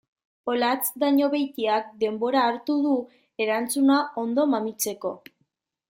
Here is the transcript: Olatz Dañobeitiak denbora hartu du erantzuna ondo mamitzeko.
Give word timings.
Olatz 0.51 0.89
Dañobeitiak 1.03 1.91
denbora 2.05 2.47
hartu 2.47 2.79
du 2.87 2.97
erantzuna 3.47 4.01
ondo 4.27 4.49
mamitzeko. 4.57 5.15